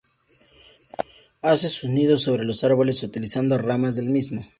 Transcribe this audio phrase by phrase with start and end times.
[1.43, 4.43] Hace sus nidos sobre los árboles, utilizando ramas del mismo.